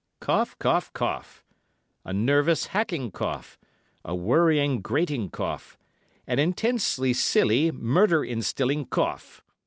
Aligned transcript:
"Cough, 0.19 0.57
cough, 0.57 0.91
cough. 0.93 1.43
A 2.05 2.11
nervous, 2.11 2.65
hacking 2.73 3.11
cough, 3.11 3.59
a 4.03 4.15
worrying, 4.15 4.81
grating 4.81 5.29
cough, 5.29 5.77
an 6.25 6.39
intensely 6.39 7.13
silly, 7.13 7.71
murder 7.71 8.25
instilling 8.25 8.87
cough. 8.87 9.43